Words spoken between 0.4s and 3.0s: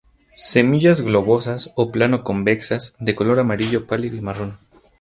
Semillas globosas o plano-convexas,